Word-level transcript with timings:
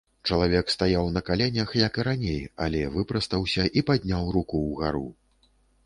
Чалавек 0.27 0.71
стаяў 0.75 1.11
на 1.17 1.21
каленях, 1.27 1.75
як 1.81 2.01
і 2.01 2.07
раней, 2.09 2.41
але 2.67 2.81
выпрастаўся 2.99 3.69
і 3.79 3.87
падняў 3.91 4.23
рукі 4.41 4.57
ўгару. 4.67 5.07